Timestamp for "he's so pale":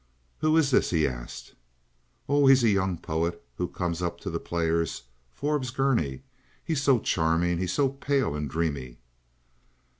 7.59-8.33